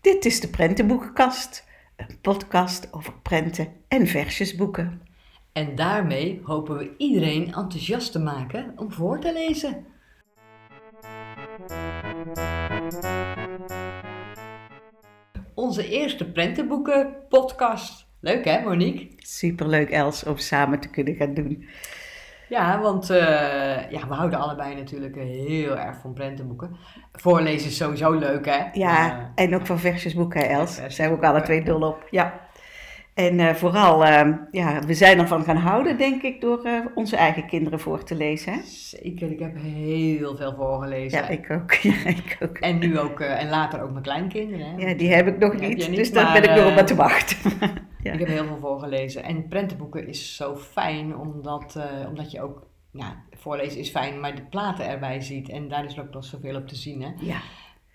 [0.00, 5.02] Dit is de Prentenboekenkast, een podcast over prenten en versjesboeken.
[5.52, 9.86] En daarmee hopen we iedereen enthousiast te maken om voor te lezen.
[15.54, 18.06] Onze eerste prentenboeken podcast.
[18.20, 19.08] Leuk hè Monique?
[19.16, 21.64] Superleuk Els om samen te kunnen gaan doen.
[22.52, 23.18] Ja, want uh,
[23.90, 26.76] ja, we houden allebei natuurlijk heel erg van prentenboeken.
[27.12, 28.58] Voorlezen is sowieso leuk hè?
[28.72, 30.76] Ja, uh, en ook van versjesboeken Els.
[30.76, 32.06] Daar zijn we ook alle twee dol op.
[32.10, 32.40] Ja.
[33.14, 37.46] En uh, vooral, uh, ja, we zijn ervan gaan houden, denk ik, door onze eigen
[37.46, 38.52] kinderen voor te lezen.
[38.52, 38.60] Hè?
[38.64, 41.18] Zeker, ik heb heel veel voorgelezen.
[41.18, 41.72] Ja, ik ook.
[41.92, 42.58] Ja, ik ook.
[42.58, 44.66] En nu ook, en later ook mijn kleinkinderen.
[44.66, 44.86] Hè?
[44.88, 46.94] Ja, die heb ik nog niet, niet, dus daar ben ik nog op aan te
[46.94, 47.36] wachten.
[48.02, 48.12] Ja.
[48.12, 49.22] Ik heb heel veel voorgelezen.
[49.22, 54.44] En prentenboeken is zo fijn, omdat, omdat je ook, ja, voorlezen is fijn, maar de
[54.44, 55.48] platen erbij ziet.
[55.48, 57.10] En daar is ook nog zoveel op te zien, hè?
[57.20, 57.40] Ja.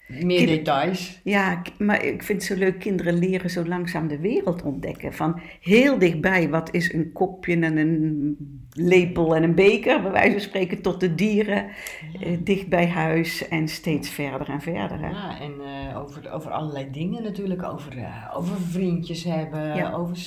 [0.07, 1.19] Meer details.
[1.23, 2.79] Ja, maar ik vind het zo leuk.
[2.79, 5.13] Kinderen leren zo langzaam de wereld ontdekken.
[5.13, 8.37] Van heel dichtbij, wat is een kopje en een
[8.71, 11.65] lepel en een beker, bij wijze van spreken, tot de dieren.
[12.11, 12.19] Ja.
[12.19, 14.99] Eh, dicht bij huis en steeds verder en verder.
[14.99, 15.09] Hè?
[15.09, 15.53] Ja, en
[15.91, 17.63] uh, over, over allerlei dingen natuurlijk.
[17.63, 19.91] Over, uh, over vriendjes hebben, ja.
[19.93, 20.17] over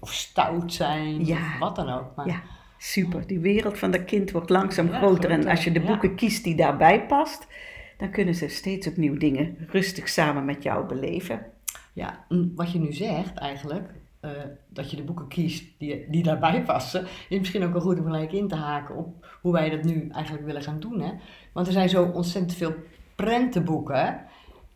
[0.00, 1.36] of stout zijn, ja.
[1.36, 2.16] of wat dan ook.
[2.16, 2.42] Maar, ja,
[2.78, 3.26] super.
[3.26, 5.30] Die wereld van dat kind wordt langzaam groter.
[5.30, 7.46] En als je de boeken kiest die daarbij past
[8.00, 11.46] dan kunnen ze steeds opnieuw dingen rustig samen met jou beleven.
[11.92, 13.90] Ja, wat je nu zegt eigenlijk,
[14.24, 14.30] uh,
[14.68, 18.04] dat je de boeken kiest die, die daarbij passen, is misschien ook wel goed om
[18.04, 21.00] gelijk in te haken op hoe wij dat nu eigenlijk willen gaan doen.
[21.00, 21.12] Hè?
[21.52, 22.74] Want er zijn zo ontzettend veel
[23.14, 24.24] prentenboeken.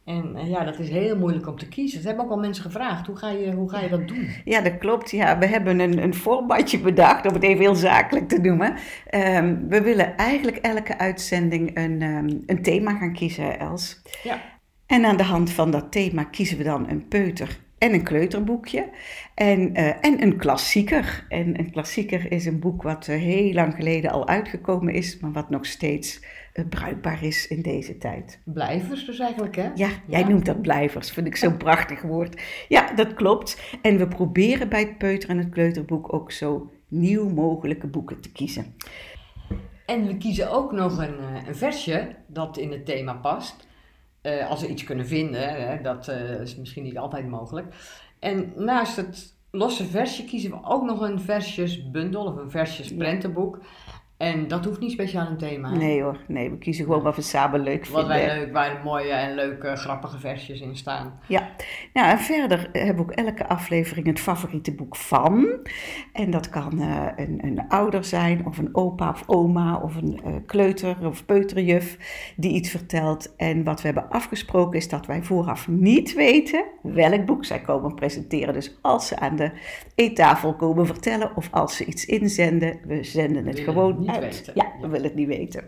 [0.04, 2.00] En uh, ja, dat is heel moeilijk om te kiezen.
[2.00, 4.28] Ze hebben ook al mensen gevraagd, hoe ga je, hoe ga je dat doen?
[4.44, 5.10] Ja, dat klopt.
[5.10, 8.74] Ja, we hebben een, een formatje bedacht, om het even heel zakelijk te noemen.
[9.14, 14.02] Um, we willen eigenlijk elke uitzending een, um, een thema gaan kiezen, Els.
[14.22, 14.40] Ja.
[14.86, 18.88] En aan de hand van dat thema kiezen we dan een peuter en een kleuterboekje.
[19.34, 21.26] En, uh, en een klassieker.
[21.28, 25.32] En een klassieker is een boek wat uh, heel lang geleden al uitgekomen is, maar
[25.32, 26.24] wat nog steeds
[26.62, 28.40] bruikbaar is in deze tijd.
[28.44, 29.70] Blijvers dus eigenlijk, hè?
[29.74, 30.28] Ja, jij ja.
[30.28, 31.10] noemt dat blijvers.
[31.10, 32.42] Vind ik zo'n prachtig woord.
[32.68, 33.78] Ja, dat klopt.
[33.82, 38.32] En we proberen bij het peuter- en het kleuterboek ook zo nieuw mogelijke boeken te
[38.32, 38.74] kiezen.
[39.86, 43.66] En we kiezen ook nog een, een versje dat in het thema past.
[44.22, 47.74] Uh, als we iets kunnen vinden, hè, dat uh, is misschien niet altijd mogelijk.
[48.18, 53.60] En naast het losse versje kiezen we ook nog een versjesbundel of een versjesprentenboek.
[54.24, 55.70] En dat hoeft niet speciaal een thema.
[55.70, 55.76] Hè?
[55.76, 58.08] Nee hoor, nee, we kiezen gewoon wat we samen leuk vinden.
[58.08, 61.18] Wat wij leuk, waar mooie en leuke, grappige versjes in staan.
[61.28, 61.48] Ja,
[61.92, 65.48] nou en verder hebben we ook elke aflevering het favoriete boek van.
[66.12, 70.20] En dat kan uh, een, een ouder zijn, of een opa of oma, of een
[70.26, 71.98] uh, kleuter of peuterjuf
[72.36, 73.36] die iets vertelt.
[73.36, 77.94] En wat we hebben afgesproken is dat wij vooraf niet weten welk boek zij komen
[77.94, 78.54] presenteren.
[78.54, 79.50] Dus als ze aan de
[79.94, 84.36] eettafel komen vertellen of als ze iets inzenden, we zenden het gewoon niet uit.
[84.46, 84.52] weten.
[84.56, 85.64] Ja, we willen het niet weten.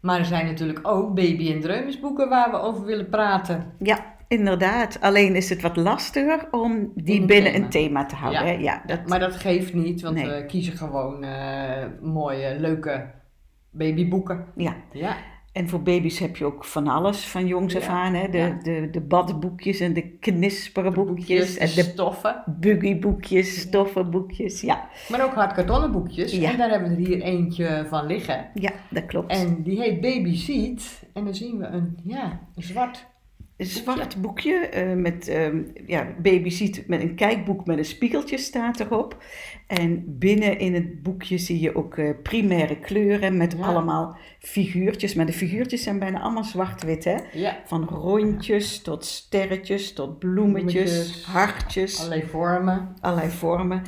[0.00, 3.72] Maar er zijn natuurlijk ook baby- en dreumisboeken waar we over willen praten.
[3.78, 5.00] Ja, inderdaad.
[5.00, 7.64] Alleen is het wat lastiger om die een binnen thema.
[7.64, 8.46] een thema te houden.
[8.46, 8.52] Ja.
[8.52, 8.52] hè?
[8.62, 10.26] ja dat, Maar dat geeft niet, want Nee.
[10.28, 13.10] we kiezen gewoon eh, mooie, leuke
[13.70, 14.44] babyboeken.
[14.56, 14.74] ja.
[14.92, 15.16] Ja,
[15.52, 18.14] En voor baby's heb je ook van alles van jongs af aan.
[18.14, 18.28] Hè?
[18.28, 18.58] De, ja.
[18.62, 21.56] de, de badboekjes en de knisperboekjes.
[21.56, 22.42] En de stoffen.
[22.46, 24.60] buggyboekjes, stoffenboekjes.
[24.60, 24.88] Ja.
[25.08, 26.32] Maar ook hardkartonnen boekjes.
[26.32, 26.50] Ja.
[26.50, 28.50] En daar hebben we er hier eentje van liggen.
[28.54, 29.32] ja, dat klopt.
[29.32, 31.02] En die heet Baby Seat.
[31.12, 33.06] En dan zien we een, ja, een zwart.
[33.60, 38.38] Een zwart boekje eh, met ehm, ja, baby ziet met een kijkboek met een spiegeltje
[38.38, 39.22] staat erop.
[39.66, 43.64] En binnen in het boekje zie je ook eh, primaire kleuren met Ja.
[43.66, 45.14] allemaal figuurtjes.
[45.14, 47.16] Maar de figuurtjes zijn bijna allemaal zwart-wit hè.
[47.32, 52.96] Ja, Van rondjes tot sterretjes tot bloemetjes, Bloemetjes, hartjes, allerlei vormen.
[53.00, 53.82] allerlei vormen.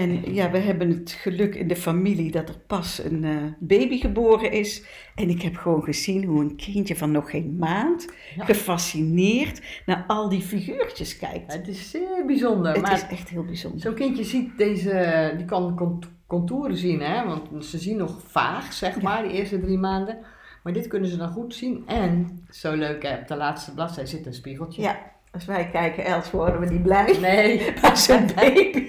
[0.00, 3.98] En ja, we hebben het geluk in de familie dat er pas een eh, baby
[3.98, 4.82] geboren is.
[5.14, 8.44] En ik heb gewoon gezien hoe een kindje van nog geen maand Ja.
[8.44, 11.52] gefascineerd naar al die figuurtjes kijkt.
[11.52, 12.72] Het is zeer bijzonder.
[12.72, 13.80] Het maar is echt heel bijzonder.
[13.80, 17.24] zo'n kindje ziet deze, die kan cont- contouren zien, hè?
[17.26, 20.18] want ze zien nog vaag, zeg maar, die eerste drie maanden.
[20.62, 21.82] Maar dit kunnen ze dan goed zien.
[21.86, 24.82] En, zo leuk hè, op de laatste bladzijde zit een spiegeltje.
[24.82, 24.98] Ja,
[25.36, 27.16] als wij kijken, Els, worden we niet blij.
[27.20, 28.86] Nee, Maar zo'n baby,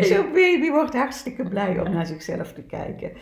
[0.00, 3.12] zo'n baby wordt hartstikke blij om naar zichzelf te kijken.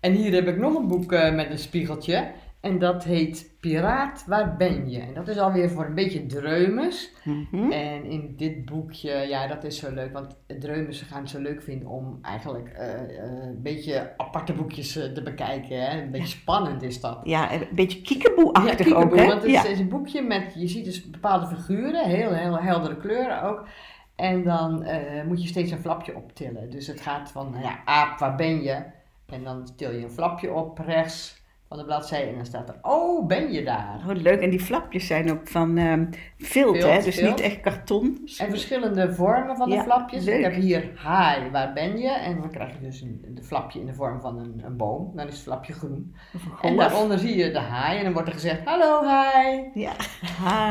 [0.00, 2.30] En hier heb ik nog een boek eh, met een spiegeltje.
[2.64, 5.00] En dat heet Piraat, waar ben je?
[5.00, 7.12] En dat is alweer voor een beetje dreumes.
[7.24, 7.70] Mhm.
[7.70, 11.62] En in dit boekje, ja, dat is zo leuk, want dreumes gaan het zo leuk
[11.62, 13.08] vinden om eigenlijk eh, eh,
[13.42, 15.90] een beetje aparte boekjes eh, te bekijken.
[15.90, 16.02] Hè?
[16.02, 17.20] Een beetje spannend is dat.
[17.24, 19.26] Ja, een beetje kiekeboe-achtig ja, ook, hè?
[19.26, 19.64] want het is, ja.
[19.64, 23.68] is een boekje met, je ziet dus bepaalde figuren, heel, heel heldere kleuren ook.
[24.16, 24.86] En dan
[25.26, 26.70] moet je steeds een flapje optillen.
[26.70, 28.82] Dus het gaat van, nou ja, aap, waar ben je?
[29.26, 31.42] En dan til je een flapje op rechts
[31.74, 34.00] van de bladzij en dan staat er, oh, ben je daar?
[34.08, 34.40] Oh, leuk.
[34.40, 36.06] En die flapjes zijn ook van ehm
[36.38, 37.02] vilt, hè?
[37.02, 37.30] Dus vilt.
[37.30, 38.28] niet echt karton.
[38.38, 40.24] En verschillende vormen van de Ja, flapjes.
[40.24, 40.36] leuk.
[40.38, 42.10] Ik heb hier hi, waar ben je?
[42.10, 45.10] En dan krijg je dus een, de flapje in de vorm van een, een boom.
[45.16, 46.14] Dan is het flapje groen.
[46.62, 49.80] En daaronder zie je de hi en dan wordt er gezegd hallo hi.
[49.80, 49.92] Ja,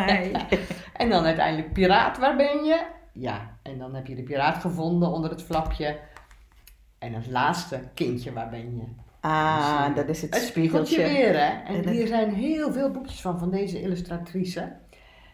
[0.06, 0.32] hi.
[0.94, 2.86] En dan uiteindelijk piraat, waar ben je?
[3.14, 6.00] Ja, en dan heb je de piraat gevonden onder het flapje.
[7.00, 8.84] En het laatste kindje, waar ben je?
[9.26, 11.22] Ah, dat is het Het spiegeltje spiegeltje.
[11.24, 11.46] weer, hè?
[11.50, 14.72] En En het- hier zijn heel veel boekjes van, van deze illustratrice.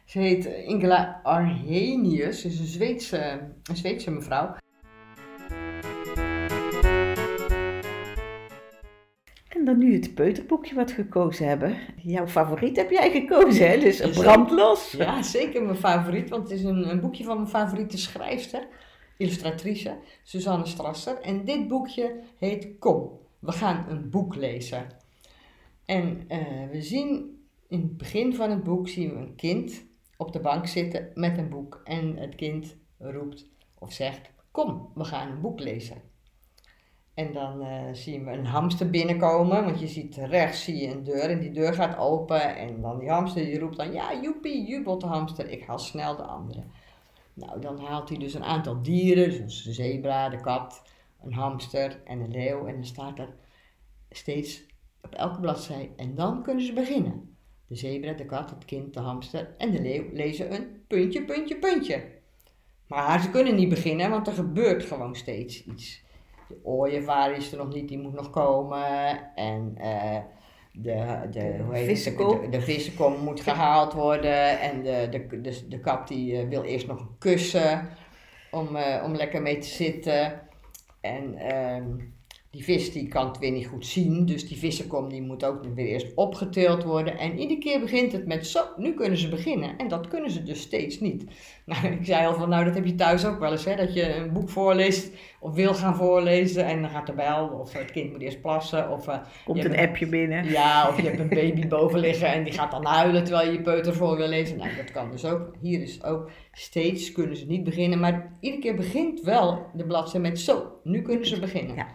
[0.06, 4.56] Ze heet Ingela Arrhenius, is een Zweedse, een Zweedse mevrouw.
[9.50, 11.78] En dan nu het peuterboekje wat we gekozen hebben.
[11.96, 13.78] Jouw favoriet heb jij gekozen, hè?
[13.80, 14.92] Dus brandlos.
[14.92, 18.68] Ja, zeker mijn favoriet, want het is een, een boekje van mijn favoriete schrijfster,
[19.18, 21.22] illustratrice, Suzanne Strasser.
[21.22, 23.10] En dit boekje heet Kom,
[23.40, 24.88] we gaan een boek lezen.
[25.86, 29.86] En eh, we zien in het begin van het boek zien we een kind
[30.18, 31.82] op de bank zitten met een boek.
[31.84, 36.02] En het kind roept of zegt, kom, we gaan een boek lezen.
[37.14, 41.04] En dan eh, zien we een hamster binnenkomen, want je ziet rechts zie je een
[41.04, 42.56] deur en die deur gaat open.
[42.56, 46.16] En dan die hamster die roept dan, ja joepie, jubelt de hamster, ik haal snel
[46.16, 46.64] de andere.
[47.34, 50.82] Nou, dan haalt hij dus een aantal dieren, dus een zebra, de kat,
[51.24, 52.66] een hamster en een leeuw.
[52.66, 53.36] En dan staat er
[54.10, 54.66] steeds
[55.02, 57.38] op elke bladzij, en dan kunnen ze beginnen.
[57.68, 61.56] De zebra, de kat, het kind, de hamster en de leeuw lezen een puntje, puntje,
[61.56, 62.04] puntje.
[62.88, 66.04] Maar ze kunnen niet beginnen, want er gebeurt gewoon steeds iets.
[66.48, 69.36] De ooievaar is er nog niet, die moet nog komen.
[69.36, 70.18] En eh,
[70.72, 71.98] de, de, hoe heet het?
[71.98, 72.42] vissenkom.
[72.42, 74.60] de, de vissenkom moet gehaald worden.
[74.60, 77.90] En de, de, de, de kat die eh, wil eerst nog een kussen
[78.52, 80.49] om, eh, om lekker mee te zitten.
[81.02, 81.98] En ehm,
[82.52, 84.26] die vis die kan het weer niet goed zien.
[84.26, 87.18] Dus die vissenkom die moet ook weer eerst opgetild worden.
[87.18, 89.78] En iedere keer begint het met zo, nu kunnen ze beginnen.
[89.78, 91.24] En dat kunnen ze dus steeds niet.
[91.70, 93.66] Nou, ik zei al van, nou dat heb je thuis ook wel eens.
[93.66, 93.76] Hè?
[93.76, 96.66] Dat je een boek voorleest of wil gaan voorlezen.
[96.66, 98.92] En dan gaat de bel of het kind moet eerst plassen.
[98.92, 100.46] Of, eh, Komt een appje binnen.
[100.46, 103.58] ja, of je hebt een baby boven liggen en die gaat dan huilen terwijl je
[103.58, 104.58] je peuter voor wil lezen.
[104.58, 105.52] Nou, dat kan dus ook.
[105.62, 110.28] Hier is ook steeds kunnen ze niet beginnen, maar iedere keer begint wel de bladzijde
[110.28, 111.76] met zo, nu kunnen ze beginnen.
[111.76, 111.88] Ja.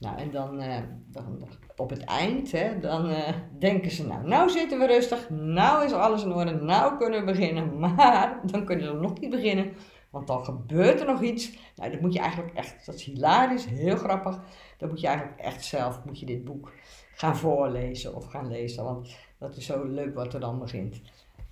[0.00, 4.50] Nou, en dan, eh, dan op het eind, hè, dan eh, denken ze, nou, nou
[4.50, 7.78] zitten we rustig, nou is alles in orde, nou kunnen we beginnen.
[7.78, 9.72] Maar dan kunnen ze nog niet beginnen,
[10.10, 11.52] want dan gebeurt er nog iets.
[11.76, 14.40] Nou, dat moet je eigenlijk echt, dat is hilarisch, heel grappig.
[14.78, 16.72] Dan moet je eigenlijk echt zelf, moet je dit boek
[17.14, 18.84] gaan voorlezen of gaan lezen.
[18.84, 21.00] Want dat is zo leuk wat er dan begint.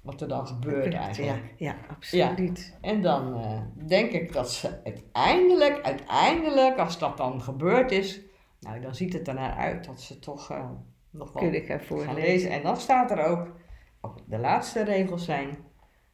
[0.02, 1.54] Wat er dan gebeurt Ja, eigenlijk.
[1.56, 2.76] ja, absoluut.
[2.80, 8.20] En dan eh, denk ik dat ze uiteindelijk, uiteindelijk, als dat dan gebeurd is,
[8.60, 10.70] nou dan ziet het er naar uit dat ze toch eh,
[11.10, 12.50] nog wel Kun ik gaan gaan lezen.
[12.50, 13.56] En dan staat er ook,
[14.00, 15.58] op de laatste regels zijn,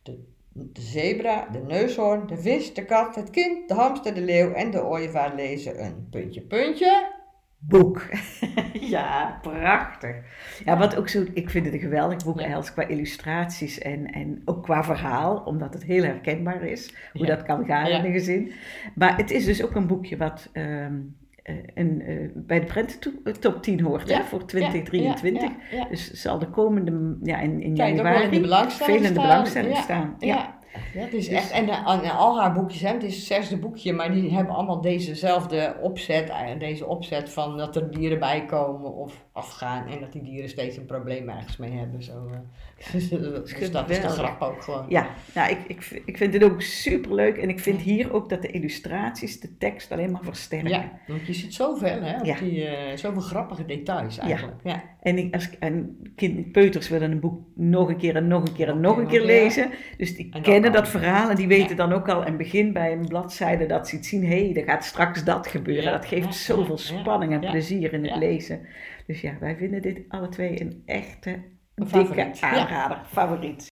[0.03, 4.53] de, de zebra, de neushoorn, de vis, de kat, het kind, de hamster, de leeuw
[4.53, 7.13] en de ooievaar lezen een puntje, puntje.
[7.59, 8.03] Boek.
[8.95, 10.17] ja, prachtig.
[10.65, 12.47] Ja, wat ook zo, ik vind het een geweldig boek, Ja.
[12.47, 17.35] Els, qua illustraties en, en ook qua verhaal, omdat het heel herkenbaar is, hoe Ja.
[17.37, 17.99] dat kan gaan Ja.
[17.99, 18.53] in een gezin.
[18.95, 21.01] Maar het is dus ook een boekje wat ehm,
[21.45, 25.51] eh, een, eh, bij de prententop 10 hoort, Ja, hè, voor 2023.
[25.71, 25.85] Ja.
[25.89, 29.09] Dus zal de komende, ja, in, in Kijk, ook wel in de januari belangstelling veel
[29.09, 30.17] in de belangstelling staan.
[30.19, 30.59] Ja.
[30.95, 31.01] Ja.
[31.01, 33.93] Het is Dus- echt, en, en al haar boekjes, hè, het is het zesde boekje,
[33.93, 38.95] maar die hebben allemaal dezezelfde opzet, eh, deze opzet van dat er dieren bij komen
[38.95, 42.03] of afgaan en dat die dieren steeds een probleem ergens mee hebben.
[42.03, 42.93] Zo, eh.
[43.59, 44.85] dus dat is de grap ook gewoon.
[44.89, 48.43] Ja, nou, ik, ik, ik vind het ook superleuk en ik vind hier ook dat
[48.43, 50.69] de illustraties de tekst alleen maar versterken.
[50.69, 52.39] Ja, want je ziet zoveel, hè, op Ja.
[52.39, 54.61] die, eh, zoveel grappige details eigenlijk.
[54.65, 54.83] Ja.
[55.05, 58.55] En, ik, als, en kind, peuters willen een boek nog een keer en nog een
[58.55, 59.71] keer en nog een keer lezen.
[59.97, 63.09] Dus die kennen dat verhaal en die weten dan ook al en begin bij een
[63.09, 64.25] bladzijde dat ze iets zien.
[64.25, 65.93] Hé, hey, er gaat straks dat gebeuren.
[65.93, 68.67] Dat geeft zoveel spanning en plezier in het lezen.
[69.07, 71.43] Dus ja, wij vinden dit alle twee een echte
[71.75, 73.01] dikke aanrader.
[73.07, 73.73] Favoriet.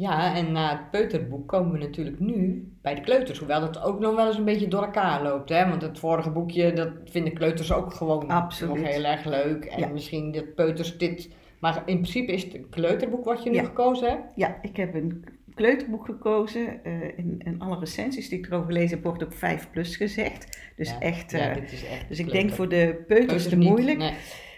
[0.00, 3.38] Ja, en na het peuterboek komen we natuurlijk nu bij de kleuters.
[3.38, 5.48] Hoewel dat ook nog wel eens een beetje door elkaar loopt.
[5.48, 5.68] Hè?
[5.68, 8.74] Want het vorige boekje, dat vinden kleuters ook gewoon Absoluut.
[8.76, 9.64] nog heel erg leuk.
[9.64, 9.88] En Ja.
[9.88, 11.28] misschien dat peuters dit...
[11.58, 13.64] Maar in principe is het een kleuterboek wat je nu Ja.
[13.64, 14.32] gekozen hebt.
[14.36, 16.84] Ja, ik heb een kleuterboek gekozen.
[16.84, 20.60] eh, in, in alle recensies die ik erover gelezen heb, wordt ook 5 plus gezegd.
[20.76, 21.00] Dus Ja.
[21.00, 21.30] echt...
[21.30, 22.32] Ja, eh, dit is echt dus ik kleuter.
[22.46, 23.98] denk voor de peuters te moeilijk.
[23.98, 24.12] Nee.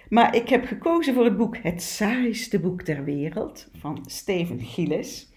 [0.09, 5.32] Maar ik heb gekozen voor het boek Het saaiste boek ter wereld van Steven Gillis.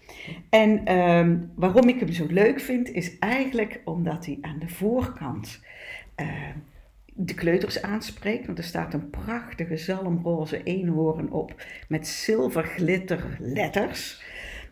[0.50, 5.60] En ehm, waarom ik hem zo leuk vind, is eigenlijk omdat hij aan de voorkant
[6.14, 6.56] ehm,
[7.14, 8.46] de kleuters aanspreekt.
[8.46, 14.22] Want er staat een prachtige zalmroze eenhoorn op met zilverglitter letters.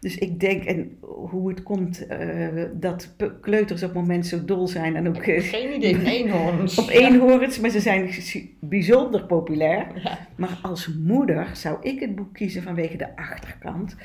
[0.05, 4.69] Dus ik denk, en hoe het komt eh, dat kleuters op het moment zo dol
[4.69, 6.79] zijn en ook eh, Geen idee van eenhoorns.
[6.79, 8.11] op eenhoorns, maar ze zijn
[8.61, 9.87] bijzonder populair.
[10.03, 10.29] Ja.
[10.37, 13.97] Maar als moeder zou ik het boek kiezen vanwege de achterkant.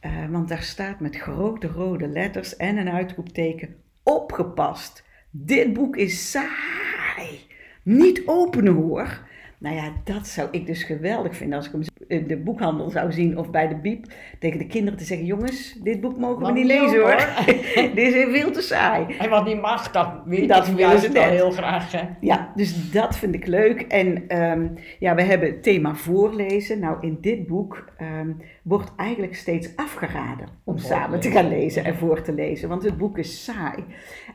[0.00, 5.04] Eh, want daar staat met grote rode letters en een uitroepteken opgepast.
[5.30, 7.40] Dit boek is saai.
[7.82, 9.26] Niet openen hoor.
[9.58, 13.38] Nou ja, dat zou ik dus geweldig vinden als ik hem de boekhandel zou zien
[13.38, 14.06] of bij de biep.
[14.38, 17.28] Tegen de kinderen te zeggen, jongens, dit boek mogen we niet lezen hoor.
[17.94, 19.16] dit is veel te saai.
[19.18, 21.24] En wat niet mag, dat weet Dat willen ze net.
[21.24, 21.92] heel graag.
[21.92, 22.00] Hè?
[22.20, 23.80] Ja, dus dat vind ik leuk.
[23.80, 26.78] En ehm, ja, we hebben het thema voorlezen.
[26.78, 28.30] Nou, in dit boek ehm,
[28.68, 32.68] wordt eigenlijk steeds afgeraden om samen te gaan lezen en voor te lezen.
[32.68, 33.84] Want het boek is saai.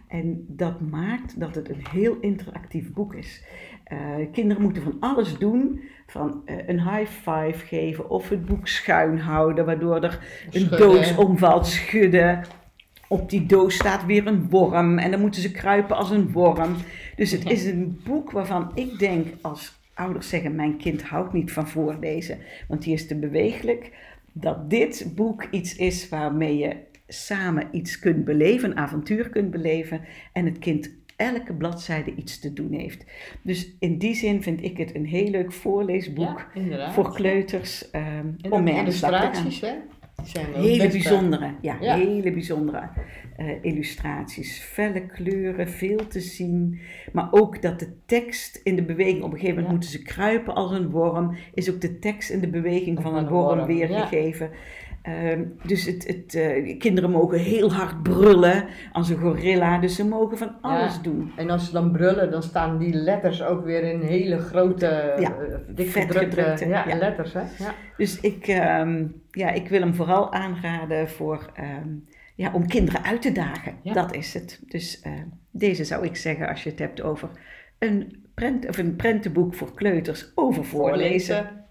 [0.07, 3.43] En dat maakt dat het een heel interactief boek is.
[3.83, 3.97] Eh,
[4.31, 5.81] kinderen moeten van alles doen.
[6.07, 10.19] Van eh, een high five geven of het boek schuin houden, waardoor er
[10.51, 10.79] een Schudden.
[10.79, 12.43] doos omvalt, schudden.
[13.07, 16.75] Op die doos staat weer een worm en dan moeten ze kruipen als een worm.
[17.15, 21.51] Dus het is een boek waarvan ik denk als ouders zeggen: Mijn kind houdt niet
[21.51, 22.37] van voorlezen,
[22.67, 23.91] want die is te bewegelijk.
[24.33, 26.75] Dat dit boek iets is waarmee je
[27.07, 30.01] samen iets kunt beleven, een avontuur kunt beleven
[30.33, 33.05] en het kind elke bladzijde iets te doen heeft.
[33.43, 38.27] Dus in die zin vind ik het een heel leuk voorleesboek Ja, voor kleuters ehm,
[38.49, 39.43] om mee aan de slag te gaan.
[39.45, 39.75] illustraties, hè?
[40.15, 41.95] Die zijn Hele bijzondere, ja, Ja.
[41.95, 42.89] hele bijzondere
[43.37, 44.59] eh, illustraties.
[44.59, 46.79] Felle kleuren, veel te zien.
[47.11, 49.71] Maar ook dat de tekst in de beweging, op een gegeven moment Ja.
[49.71, 53.23] moeten ze kruipen als een worm, is ook de tekst in de beweging van Van
[53.23, 54.49] een worm, weergegeven.
[55.03, 60.07] Ehm, dus het, het, eh, kinderen mogen heel hard brullen als een gorilla, dus ze
[60.07, 61.31] mogen van alles doen.
[61.35, 65.35] En als ze dan brullen, dan staan die letters ook weer in hele grote, Ja,
[65.35, 66.97] eh, dik vet gedrukte ja, ja.
[66.97, 67.33] letters.
[67.33, 67.39] Hè?
[67.39, 67.73] Ja.
[67.97, 71.89] Dus ik, ehm, ja, ik wil hem vooral aanraden voor, ehm,
[72.35, 73.75] ja, om kinderen uit te dagen.
[73.81, 73.93] Ja.
[73.93, 74.61] Dat is het.
[74.67, 75.11] Dus eh,
[75.51, 77.29] deze zou ik zeggen als je het hebt over
[77.79, 81.62] een, prent, of een prentenboek voor kleuters over voorlezen.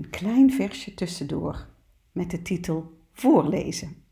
[0.00, 1.66] Een klein versje tussendoor
[2.12, 4.04] met de titel Voorlezen.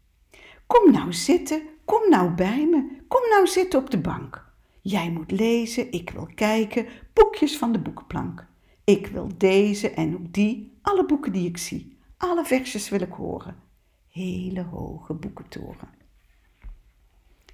[0.66, 4.52] Kom nou zitten, kom nou bij me, kom nou zitten op de bank.
[4.82, 8.46] Jij moet lezen, ik wil kijken, boekjes van de boekenplank.
[8.84, 11.98] Ik wil deze en ook die, alle boeken die ik zie.
[12.16, 13.56] Alle versjes wil ik horen.
[14.08, 15.88] Hele hoge boekentoren.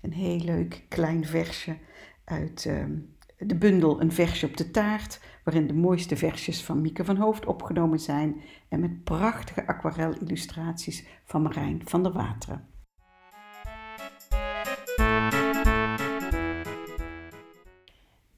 [0.03, 1.79] Een heel leuk klein versje
[2.25, 2.99] uit ehm,
[3.47, 7.47] de bundel Een versje op de taart, waarin de mooiste versjes van Mieke van Hoofd
[7.47, 12.69] opgenomen zijn en met prachtige aquarelillustraties van Marijn van der Wateren.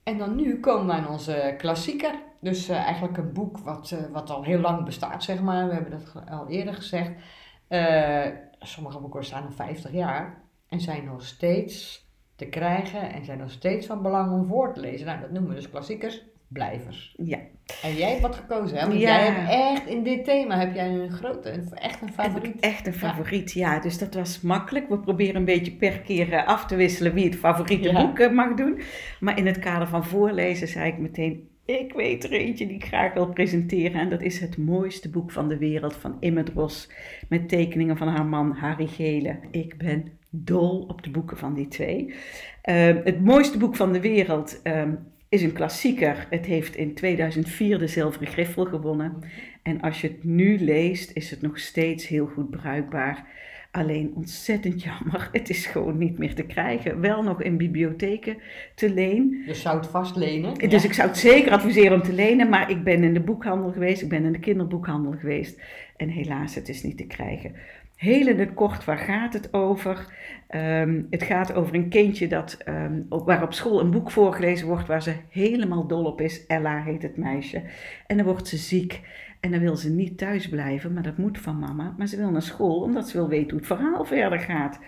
[0.03, 2.15] En dan nu komen we aan onze klassieker.
[2.41, 5.69] Dus eh, eigenlijk een boek wat, eh, wat al heel lang bestaat, zeg maar.
[5.69, 7.13] We hebben dat al eerder gezegd.
[7.69, 8.27] Eh,
[8.59, 12.06] sommige boeken staan al 50 jaar en zijn nog steeds
[12.37, 15.07] te krijgen en zijn nog steeds van belang om voor te lezen.
[15.07, 17.15] Nou, dat noemen we dus klassiekers, blijvers.
[17.23, 17.39] Ja,
[17.83, 18.87] En jij hebt wat gekozen, hè?
[18.87, 19.17] Want Ja.
[19.19, 22.61] jij hebt echt in dit thema heb jij een grote, echt een favoriet.
[22.61, 23.53] echt een favoriet.
[23.53, 23.81] Ja.
[23.81, 24.89] dus dat was makkelijk.
[24.89, 28.07] We proberen een beetje per keer eh, af te wisselen wie het favoriete Ja.
[28.07, 28.81] boek eh, mag doen.
[29.21, 32.85] Maar in het kader van voorlezen zei ik meteen, ik weet er eentje die ik
[32.85, 34.01] graag wil presenteren.
[34.01, 36.91] En dat is het mooiste boek van de wereld van Imme Dros.
[37.29, 39.39] Met tekeningen van haar man Harry Gele.
[39.51, 42.15] Ik ben dol op de boeken van die twee.
[42.63, 44.95] Eh, het mooiste boek van de wereld ehm,
[45.29, 46.27] is een klassieker.
[46.31, 49.19] Het heeft in 2004 de Zilveren Griffel gewonnen.
[49.63, 53.27] En als je het nu leest, is het nog steeds heel goed bruikbaar.
[53.77, 57.01] Alleen ontzettend jammer, het is gewoon niet meer te krijgen.
[57.01, 58.37] Wel nog in bibliotheken
[58.75, 59.43] te leen.
[59.47, 60.55] Dus zou het vast lenen.
[60.55, 60.89] Dus ja.
[60.89, 64.03] ik zou het zeker adviseren om te lenen, maar ik ben in de boekhandel geweest,
[64.03, 65.61] ik ben in de kinderboekhandel geweest.
[65.97, 67.55] En helaas, het is niet te krijgen.
[67.97, 70.15] Heel in het kort, waar gaat het over?
[70.49, 74.67] Ehm, het gaat over een kindje dat, ehm, op, waar op school een boek voorgelezen
[74.67, 76.47] wordt waar ze helemaal dol op is.
[76.47, 77.63] Ella heet het meisje.
[78.07, 79.01] En dan wordt ze ziek.
[79.47, 81.95] En dan wil ze niet thuis blijven, maar dat moet van mama.
[81.99, 84.79] Maar ze wil naar school omdat ze wil weten hoe het verhaal verder gaat.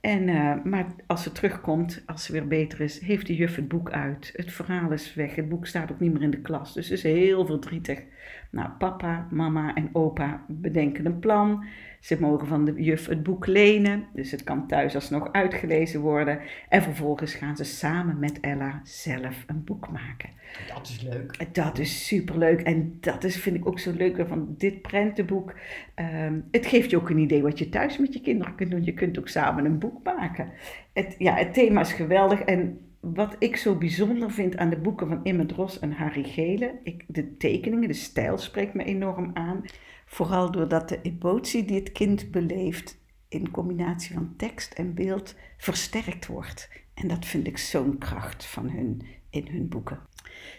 [0.00, 3.68] En, uh, maar als ze terugkomt, als ze weer beter is, heeft de juf het
[3.68, 4.32] boek uit.
[4.36, 5.34] Het verhaal is weg.
[5.34, 6.74] Het boek staat ook niet meer in de klas.
[6.74, 8.02] Dus ze is heel verdrietig.
[8.50, 11.64] Nou, papa, mama en opa bedenken een plan.
[12.00, 16.40] Ze mogen van de juf het boek lenen, dus het kan thuis alsnog uitgelezen worden.
[16.68, 20.30] En vervolgens gaan ze samen met Ella zelf een boek maken.
[20.74, 21.54] Dat is leuk.
[21.54, 22.60] Dat is superleuk.
[22.60, 25.54] En dat is, vind ik ook zo leuk van dit prentenboek.
[26.24, 28.84] Um, het geeft je ook een idee wat je thuis met je kinderen kunt doen.
[28.84, 30.52] Je kunt ook samen een boek maken.
[30.92, 32.40] Het, ja, het thema is geweldig.
[32.40, 36.80] En wat ik zo bijzonder vind aan de boeken van Imme Dros en Harry Gele,
[36.82, 39.64] ik, de tekeningen, de stijl spreekt me enorm aan.
[40.06, 42.98] Vooral doordat de emotie die het kind beleeft
[43.28, 46.68] in combinatie van tekst en beeld versterkt wordt.
[46.94, 49.98] En dat vind ik zo'n kracht van hun in hun boeken.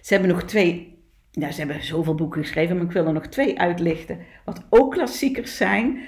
[0.02, 0.98] Ze hebben nog twee,
[1.32, 4.92] nou ze hebben zoveel boeken geschreven, maar ik wil er nog twee uitlichten, wat ook
[4.92, 6.02] klassiekers zijn.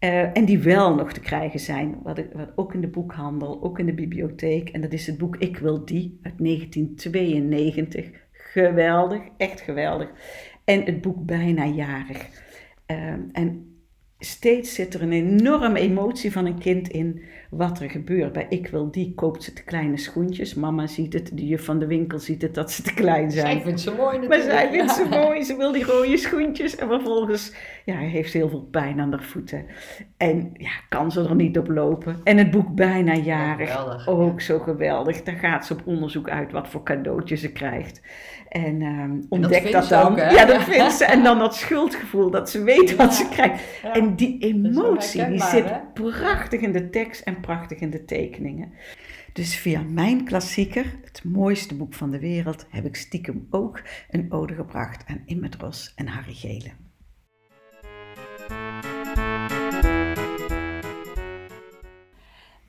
[0.00, 2.24] Uh, en die wel nog te krijgen zijn, wat,
[2.54, 4.68] ook in de boekhandel, ook in de bibliotheek.
[4.68, 8.10] En dat is het boek Ik wil die uit 1992.
[8.32, 10.10] Geweldig, echt geweldig.
[10.64, 12.28] En het boek Bijna Jarig.
[12.86, 12.96] Uh,
[13.32, 13.74] en
[14.18, 17.22] steeds zit er een enorme emotie van een kind in
[17.56, 18.32] wat er gebeurt.
[18.32, 20.54] Bij Ik wil die koopt ze te kleine schoentjes.
[20.54, 23.46] Mama ziet het, de juf van de winkel ziet het dat ze te klein zijn.
[23.46, 24.48] Zij vindt ze mooi natuurlijk.
[24.48, 26.76] Maar zij vindt ze mooi, ze wil die rode schoentjes.
[26.76, 27.52] En vervolgens
[27.84, 29.66] ja, heeft ze heel veel pijn aan haar voeten.
[30.16, 32.20] En ja, kan ze er niet op lopen.
[32.24, 35.22] En het boek Bijna Jarig, geweldig, ook zo geweldig.
[35.22, 38.00] Daar gaat ze op onderzoek uit wat voor cadeautjes ze krijgt.
[38.48, 40.12] En um, ontdekt dat, dat dan.
[40.12, 41.04] Ook, ja, dat vindt ze.
[41.04, 42.96] En dan dat schuldgevoel dat ze weet ja.
[42.96, 43.62] wat ze krijgt.
[43.92, 45.76] En die emotie, die zit hè?
[45.94, 48.72] prachtig in de tekst en prachtig in de tekeningen.
[49.32, 54.32] Dus via mijn klassieker, het mooiste boek van de wereld, heb ik stiekem ook een
[54.32, 56.70] ode gebracht aan Immedros en Harry Gele.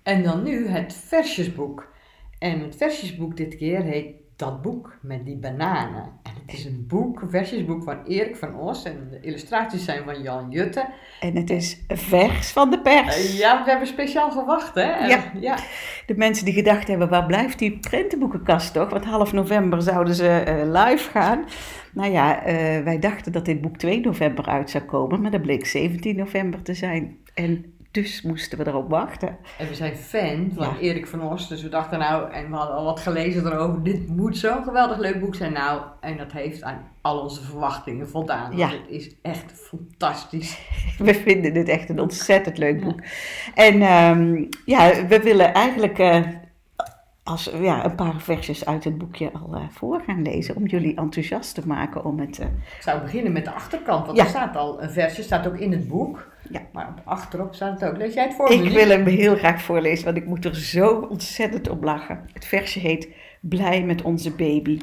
[0.03, 1.93] En dan nu het versjesboek.
[2.39, 6.19] En het versjesboek dit keer heet Dat boek met die bananen.
[6.45, 8.83] Het is een boek, een versjesboek van Erik van Os.
[8.83, 10.85] En de illustraties zijn van Jan Jutte.
[11.19, 13.33] En het is vers van de pers.
[13.33, 15.07] Uh, ja, we hebben speciaal gewacht, hè?
[15.07, 15.31] Ja.
[15.39, 15.57] ja.
[16.05, 18.89] De mensen die gedacht hebben, waar blijft die prentenboekenkast toch?
[18.89, 21.45] Want half november zouden ze uh, live gaan.
[21.93, 22.53] Nou ja, uh,
[22.83, 25.21] wij dachten dat dit boek 2 november uit zou komen.
[25.21, 27.17] Maar dat bleek 17 november te zijn.
[27.33, 29.37] En dus moesten we erop wachten.
[29.57, 30.79] En we zijn fan van ja.
[30.79, 34.07] Erik van Os, dus we dachten nou, en we hadden al wat gelezen erover, dit
[34.07, 35.53] moet zo'n geweldig leuk boek zijn.
[35.53, 38.57] Nou, en dat heeft aan al onze verwachtingen voldaan.
[38.57, 38.69] Ja.
[38.69, 40.59] Het is echt fantastisch.
[40.97, 43.01] We vinden dit echt een ontzettend leuk boek.
[43.01, 43.09] Ja.
[43.53, 46.21] En um, ja, we willen eigenlijk uh,
[47.25, 50.55] als, ja, een paar versjes uit het boekje al uh, voor gaan lezen.
[50.55, 52.39] Om jullie enthousiast te maken om het...
[52.39, 52.45] Uh...
[52.45, 54.23] Ik zou beginnen met de achterkant, want ja.
[54.23, 56.31] er staat al een versje, staat ook in het boek.
[56.49, 56.61] Ja.
[56.71, 57.97] Maar achterop staat het ook.
[57.97, 58.51] Lees jij het voor?
[58.51, 62.29] Ik wil hem heel graag voorlezen, want ik moet er zo ontzettend op lachen.
[62.33, 63.09] Het versje heet
[63.41, 64.79] Blij met onze baby.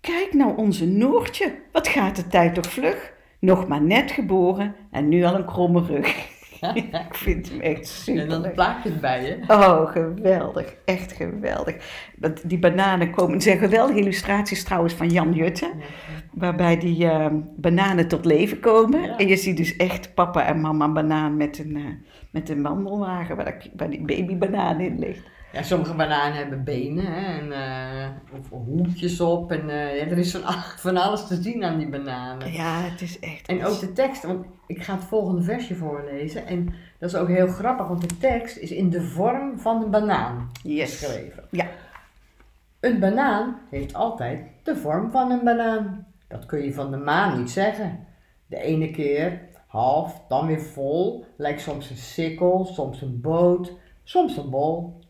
[0.00, 3.12] Kijk nou onze Noortje, wat gaat de tijd toch vlug?
[3.38, 6.31] Nog maar net geboren en nu al een kromme rug.
[7.08, 8.22] ik vind hem echt super.
[8.22, 9.38] En dan plaatjes bij je.
[9.46, 10.74] Oh, geweldig.
[10.84, 11.76] Echt geweldig.
[12.18, 13.32] Want die bananen komen.
[13.32, 15.66] Het zijn geweldige illustraties trouwens van Jan Jutte.
[15.66, 15.84] Ja.
[16.32, 19.02] Waarbij die uh, bananen tot leven komen.
[19.02, 19.16] Ja.
[19.16, 21.84] En je ziet dus echt papa en mama banaan met een, uh,
[22.30, 25.30] met een wandelwagen waar, waar die babybanaan in ligt.
[25.52, 29.52] Ja, sommige bananen hebben benen hè, en, uh, of hoekjes op.
[29.52, 30.42] En uh, ja, er is van,
[30.76, 32.52] van, alles te zien aan die bananen.
[32.52, 33.48] Ja, het is echt.
[33.48, 36.46] En ook de tekst, want ik ga het volgende versje voorlezen.
[36.46, 39.90] En dat is ook heel grappig, want de tekst is in de vorm van een
[39.90, 40.98] banaan yes.
[40.98, 41.44] geschreven.
[41.50, 41.66] Ja.
[42.80, 46.06] Een banaan heeft altijd de vorm van een banaan.
[46.28, 48.06] Dat kun je van de maan niet zeggen.
[48.46, 51.24] De ene keer half, dan weer vol.
[51.36, 53.72] Lijkt soms een sikkel, soms een boot,
[54.04, 55.00] soms een bol.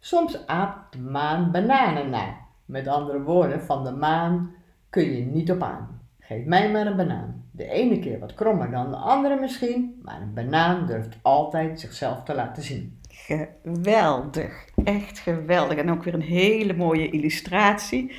[0.00, 2.36] Soms aapt de maan bananen na.
[2.64, 4.54] Met andere woorden, van de maan
[4.90, 6.00] kun je niet op aan.
[6.20, 7.44] Geef mij maar een banaan.
[7.50, 12.22] De ene keer wat krommer dan de andere misschien, maar een banaan durft altijd zichzelf
[12.22, 13.00] te laten zien.
[13.08, 15.78] Geweldig, echt geweldig.
[15.78, 18.12] En ook weer een hele mooie illustratie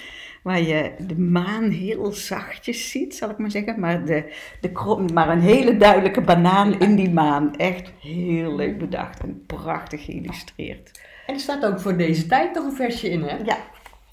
[0.44, 3.80] waar je de maan heel zachtjes ziet, zal ik maar zeggen.
[3.80, 7.56] Maar, de, de krom, maar een hele duidelijke banaan in die maan.
[7.56, 10.92] Echt heel leuk bedacht en prachtig geïllustreerd.
[11.30, 13.38] En er staat ook voor deze tijd nog een versje in, hè?
[13.38, 13.58] Ja,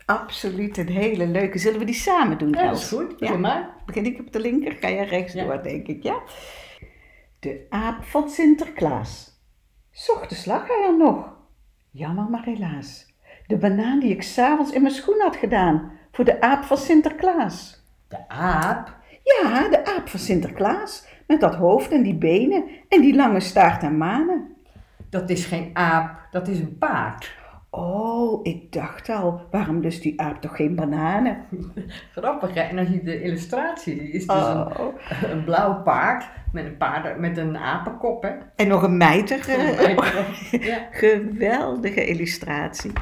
[0.07, 0.77] absoluut.
[0.77, 1.59] Een hele leuke.
[1.59, 3.15] Zullen we die samen doen, Ja, dat is goed.
[3.17, 3.37] Ja.
[3.37, 3.75] maar.
[3.87, 5.45] Begin ik op de linker, ga jij rechts ja.
[5.45, 6.23] door, denk ik, ja?
[7.41, 9.41] De aap van Sinterklaas.
[10.07, 11.33] Ochtends lag hij er nog.
[11.91, 13.15] Jammer maar helaas.
[13.47, 15.93] De banaan die ik s'avonds in mijn schoen had gedaan.
[16.13, 17.85] Voor de aap van Sinterklaas.
[18.09, 18.97] De aap?
[19.23, 21.07] Ja, de aap van Sinterklaas.
[21.27, 24.56] Met dat hoofd en die benen en die lange staart en manen.
[25.17, 27.35] Dat is geen aap, dat is een paard.
[27.71, 31.37] Oh, ik dacht al, waarom lust die aap toch geen bananen?
[32.15, 32.61] Grappig, hè?
[32.61, 34.71] En als je de illustratie is dus Oh.
[35.23, 38.31] een, een blauw paard met een, paard, met een apenkop, hè?
[38.57, 39.45] En nog een mijter.
[40.51, 40.89] Ja.
[40.91, 42.93] Geweldige illustratie.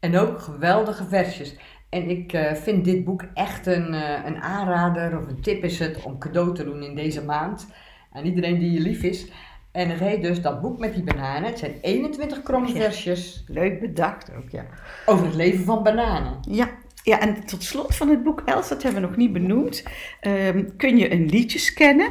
[0.00, 1.56] En ook geweldige versjes.
[1.88, 5.78] En ik eh, vind dit boek echt een, eh, een aanrader of een tip is
[5.78, 7.66] het om cadeau te doen in deze maand.
[8.12, 9.30] Aan iedereen die je lief is.
[9.72, 11.48] En het heet dus dat boek met die bananen.
[11.48, 12.80] Het zijn 21 kromme Ja.
[12.80, 14.66] versjes Leuk bedacht ook, ja.
[15.06, 16.32] over het leven van bananen.
[16.48, 16.68] Ja,
[17.02, 19.82] ja, en tot slot van het boek Els, dat hebben we nog niet benoemd,
[20.20, 22.10] ehm, kun je een liedje scannen.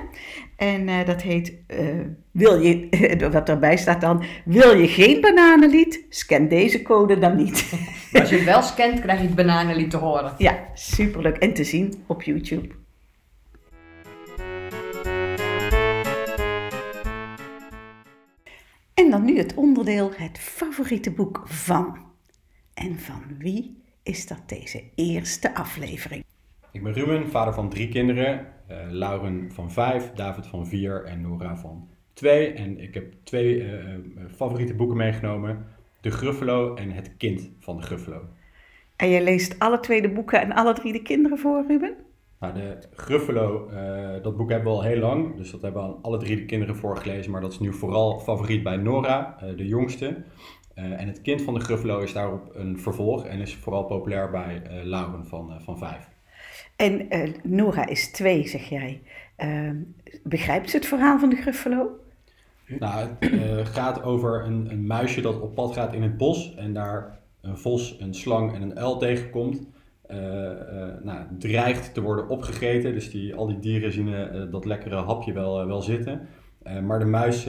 [0.56, 1.86] En eh, dat heet, eh,
[2.32, 2.88] wil je,
[3.32, 7.72] wat erbij staat dan, wil je geen bananenlied, scan deze code dan niet.
[8.13, 10.34] Als je het wel scant, krijg je het bananenlied te horen.
[10.38, 11.38] ja, superleuk.
[11.38, 12.79] En te zien op YouTube.
[19.10, 21.98] En dan nu het onderdeel, het favoriete boek van.
[22.74, 26.24] En van wie is dat deze eerste aflevering?
[26.72, 28.48] Ik ben Ruben, vader van drie kinderen.
[28.67, 32.54] eh Lauren van vijf, David van vier en Nora van twee.
[32.54, 34.00] En ik heb twee eh, eh,
[34.36, 35.65] favoriete boeken meegenomen.
[36.02, 38.22] De Gruffalo en Het kind van de Gruffalo.
[38.95, 41.95] En je leest alle twee de boeken en alle drie de kinderen voor, Ruben?
[42.39, 45.36] Nou, de Gruffalo, eh, dat boek hebben we al heel lang.
[45.36, 47.32] Dus dat hebben we aan alle drie de kinderen voorgelezen.
[47.32, 50.23] Maar dat is nu vooral favoriet bij Nora, eh, de jongste.
[50.73, 53.25] Eh, en Het kind van de Gruffalo is daarop een vervolg.
[53.25, 56.08] En is vooral populair bij Lauren van, van vijf.
[56.75, 57.08] En
[57.43, 59.02] Nora is twee, zeg jij.
[59.36, 59.75] Ehm,
[60.23, 61.89] begrijpt ze het verhaal van de Gruffalo?
[62.80, 66.73] Nou, het gaat over een, een muisje dat op pad gaat in het bos en
[66.73, 69.67] daar een vos, een slang en een uil tegenkomt.
[70.10, 74.65] Eh, eh, nou, dreigt te worden opgegeten, dus die, al die dieren zien eh, dat
[74.65, 76.28] lekkere hapje wel, wel zitten.
[76.84, 77.45] Maar de muis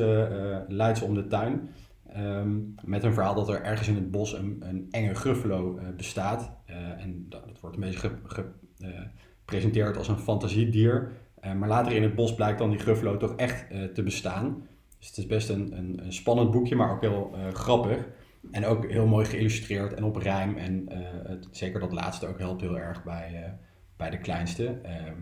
[0.69, 1.69] leidt ze om de tuin
[2.13, 6.53] ehm, met een verhaal dat er ergens in het bos een, enge gruffalo bestaat.
[6.99, 8.53] En dat, wordt een beetje ge- ge-
[9.39, 11.11] gepresenteerd als een fantasiedier.
[11.57, 14.63] Maar later in het bos blijkt dan die gruffalo toch echt te bestaan.
[14.99, 18.09] Dus het is best een, een, een spannend boekje, maar ook heel grappig.
[18.51, 20.57] En ook heel mooi geïllustreerd en op rijm.
[20.57, 20.99] En eh,
[21.31, 23.51] het, zeker dat laatste ook helpt heel erg bij, eh,
[23.97, 24.67] bij de kleinste.
[24.83, 25.15] Ehm,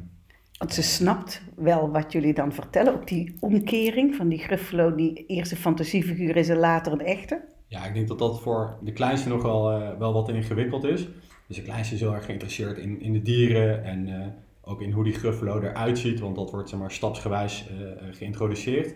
[0.58, 2.94] Want ze snapt wel wat jullie dan vertellen.
[2.94, 7.44] Ook die omkering van die Gruffalo, die eerst een fantasiefiguur is en later een echte.
[7.66, 11.08] ja, ik denk dat dat voor de kleinste nog wel, eh, wel wat ingewikkeld is.
[11.46, 15.04] Dus de kleinste is heel erg geïnteresseerd in, in de dieren en ook in hoe
[15.04, 16.20] die gruffalo eruit ziet.
[16.20, 17.70] Want dat wordt zeg maar, stapsgewijs
[18.10, 18.94] geïntroduceerd.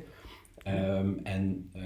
[0.64, 1.82] Ehm, en eh,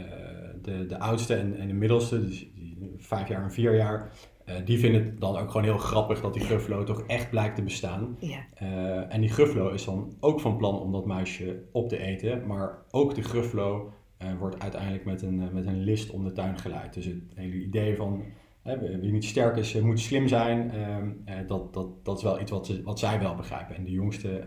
[0.62, 4.12] de, de oudste en, en de middelste, dus die vijf jaar en vier jaar,
[4.44, 7.56] eh, die vinden het dan ook gewoon heel grappig dat die gruffalo toch echt blijkt
[7.56, 8.16] te bestaan.
[8.20, 8.38] Ja.
[8.54, 12.46] Eh, en die gruffalo is dan ook van plan om dat muisje op te eten.
[12.46, 13.92] Maar ook de gruffalo
[14.38, 16.94] wordt uiteindelijk met een, met een list om de tuin geleid.
[16.94, 18.24] Dus het hele idee van
[19.00, 20.70] wie niet sterk is, moet slim zijn.
[20.70, 23.76] ehm, eh, dat, dat, dat is wel iets wat, ze, wat zij wel begrijpen.
[23.76, 24.44] En de jongste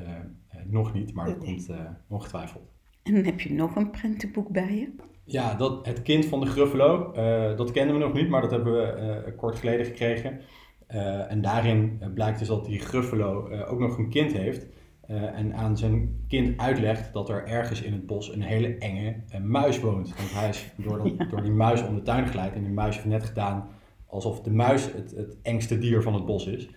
[0.65, 1.72] nog niet, maar dat komt
[2.08, 2.72] ongetwijfeld.
[3.04, 4.90] En heb je nog een prentenboek bij je.
[5.24, 8.52] Ja, dat, het kind van de Gruffalo, eh, dat kennen we nog niet, maar dat
[8.52, 10.40] hebben we eh, kort geleden gekregen.
[10.88, 14.68] Eh, en daarin blijkt dus dat die Gruffalo ook nog een kind heeft.
[15.10, 19.80] en aan zijn kind uitlegt dat er ergens in het bos een hele enge muis
[19.80, 20.16] woont.
[20.18, 22.54] Want hij is door, dat- door die muis om de tuin geleid.
[22.54, 23.68] En die muis heeft net gedaan
[24.06, 26.70] alsof de muis het, het engste dier van het bos is.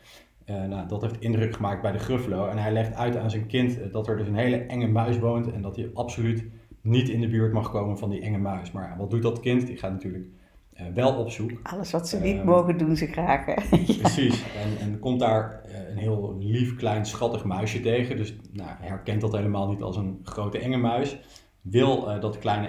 [0.45, 2.47] Eh, nou, dat heeft indruk gemaakt bij de Gruffalo.
[2.47, 5.19] En hij legt uit aan zijn kind eh, dat er dus een hele enge muis
[5.19, 5.53] woont.
[5.53, 6.45] En dat hij absoluut
[6.81, 8.71] niet in de buurt mag komen van die enge muis.
[8.73, 9.67] Maar wat doet dat kind?
[9.67, 10.27] Die gaat natuurlijk
[10.73, 11.51] eh, wel op zoek.
[11.63, 12.47] Alles wat ze niet Ehm.
[12.47, 13.09] mogen doen, ze.
[13.15, 13.55] Hè?
[14.03, 14.43] Precies.
[14.43, 18.17] En, en komt daar een heel lief, klein, schattig muisje tegen.
[18.17, 21.19] Dus nou, hij herkent dat helemaal niet als een grote enge muis.
[21.61, 22.69] Wil dat kleine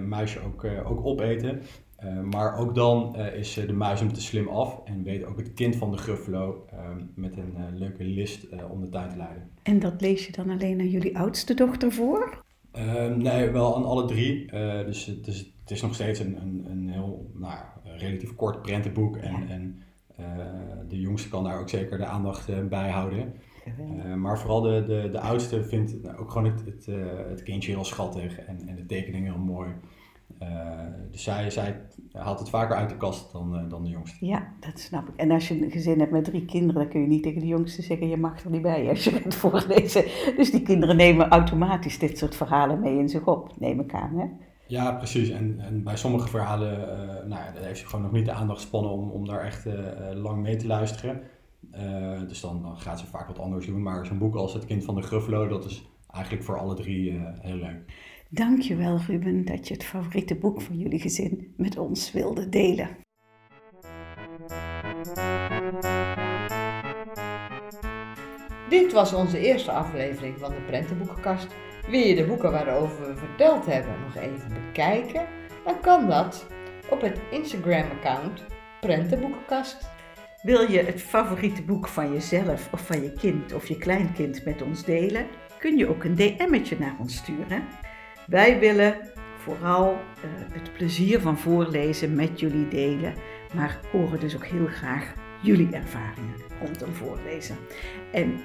[0.00, 1.60] muisje ook, ook opeten.
[1.96, 4.80] Eh, maar ook dan eh, is eh, de muis hem te slim af.
[4.84, 6.78] En weet ook het kind van de Gruffalo eh,
[7.14, 9.50] met een leuke list om de tuin te leiden.
[9.62, 12.42] En dat lees je dan alleen aan jullie oudste dochter voor?
[12.72, 14.46] Ehm, nee, wel aan alle drie.
[14.86, 17.58] Dus het is, het is nog steeds een, een, een heel nou,
[17.96, 19.16] relatief kort prentenboek.
[19.16, 19.48] En, Ja.
[19.48, 19.82] en
[20.88, 23.34] de jongste kan daar ook zeker de aandacht bij houden.
[24.16, 26.86] Maar vooral de, de, de oudste vindt nou, ook gewoon het, het,
[27.28, 29.68] het kindje heel schattig en, en de tekening heel mooi.
[31.10, 31.80] Dus zij, zij
[32.12, 34.26] haalt het vaker uit de kast dan, dan de jongste.
[34.26, 35.16] Ja, dat snap ik.
[35.16, 37.46] En als je een gezin hebt met drie kinderen, dan kun je niet tegen de
[37.46, 40.04] jongste zeggen, je mag er niet bij als je gaat voorlezen.
[40.36, 44.18] Dus die kinderen nemen automatisch dit soort verhalen mee in zich op, neem ik aan.
[44.18, 44.26] Hè?
[44.66, 45.28] Ja, precies.
[45.28, 48.60] En, en bij sommige verhalen uh, nou ja, heeft ze gewoon nog niet de aandacht
[48.60, 49.74] spannen om, om daar echt uh,
[50.12, 51.22] lang mee te luisteren.
[51.74, 53.82] Uh, dus dan, dan, gaat ze vaak wat anders doen.
[53.82, 57.20] Maar zo'n boek als Het Kind van de Gruffalo, dat is eigenlijk voor alle drie
[57.40, 57.92] heel leuk.
[58.34, 62.88] Dankjewel Ruben dat je het favoriete boek van jullie gezin met ons wilde delen.
[68.68, 71.46] Dit was onze eerste aflevering van de Prentenboekenkast.
[71.88, 75.26] Wil je de boeken waarover we verteld hebben nog even bekijken?
[75.64, 76.46] Dan kan dat
[76.90, 78.44] op het Instagram-account
[78.80, 79.88] Prentenboekenkast.
[80.42, 84.62] Wil je het favoriete boek van jezelf of van je kind of je kleinkind met
[84.62, 85.26] ons delen?
[85.58, 87.62] Kun je ook een DM'tje naar ons sturen.
[88.26, 88.96] Wij willen
[89.36, 93.14] vooral uh, het plezier van voorlezen met jullie delen,
[93.54, 97.56] maar horen dus ook heel graag jullie ervaringen rondom voorlezen.
[98.12, 98.40] En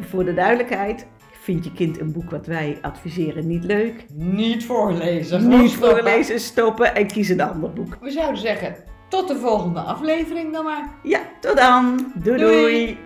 [0.00, 1.06] voor de duidelijkheid,
[1.48, 4.04] Vind je kind een boek wat wij adviseren niet leuk?
[4.14, 5.48] Niet voorlezen.
[5.48, 5.90] Niet stoppen.
[5.90, 7.98] voorlezen, stoppen en kies een ander boek.
[8.00, 8.76] We zouden zeggen,
[9.08, 10.90] tot de volgende aflevering dan maar.
[11.02, 12.12] Ja, tot dan.
[12.14, 12.38] doei.
[12.38, 12.98] doei.